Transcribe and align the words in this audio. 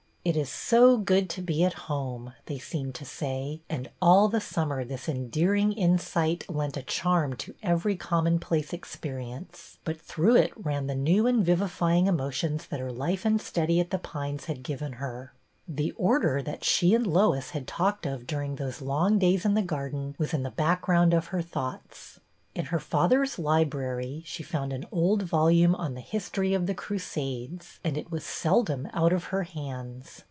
the 0.23 0.29
order 0.29 0.41
of 0.41 0.45
the 0.45 0.49
cup 0.49 0.67
201" 0.67 1.01
It 1.01 1.01
is 1.01 1.01
so 1.01 1.03
good 1.03 1.29
to 1.31 1.41
be 1.41 1.63
at 1.63 1.81
home," 1.87 2.33
they 2.45 2.59
seemed 2.59 2.93
to 2.93 3.05
say, 3.05 3.61
and 3.67 3.89
all 3.99 4.27
the 4.27 4.39
summer 4.39 4.85
this 4.85 5.09
endearing 5.09 5.73
insight 5.73 6.45
lent 6.47 6.77
a 6.77 6.83
charm 6.83 7.35
to 7.37 7.55
every 7.63 7.95
commonplace 7.95 8.71
experience; 8.71 9.79
but 9.83 9.99
through 9.99 10.35
it 10.35 10.53
ran 10.55 10.85
the 10.85 10.93
new 10.93 11.25
and 11.25 11.43
vivifying 11.43 12.05
emotions 12.05 12.67
that 12.67 12.79
her 12.79 12.91
life 12.91 13.25
and 13.25 13.41
study 13.41 13.79
at 13.79 13.89
The 13.89 13.97
Pines 13.97 14.45
had 14.45 14.61
given 14.61 14.93
her. 14.93 15.33
The 15.67 15.89
Order 15.93 16.43
that 16.43 16.63
she 16.63 16.93
and 16.93 17.07
Lois 17.07 17.49
had 17.49 17.65
talked 17.65 18.05
of 18.05 18.27
during 18.27 18.57
those 18.57 18.79
long 18.79 19.17
days 19.17 19.43
in 19.43 19.55
the 19.55 19.63
garden 19.63 20.13
was 20.19 20.35
in 20.35 20.43
the 20.43 20.51
background 20.51 21.15
of 21.15 21.27
her 21.27 21.41
thoughts. 21.41 22.19
In 22.53 22.65
her 22.65 22.79
father's 22.81 23.39
library 23.39 24.23
she 24.25 24.43
found 24.43 24.73
an 24.73 24.85
old 24.91 25.23
volume 25.23 25.73
on 25.73 25.93
the" 25.93 26.01
History 26.17 26.53
of 26.53 26.65
the 26.67 26.73
Crusades," 26.73 27.79
and 27.81 27.97
it 27.97 28.11
was 28.11 28.25
seldom 28.25 28.89
out 28.93 29.13
of 29.13 29.25
her 29.31 29.43
hands. 29.43 30.19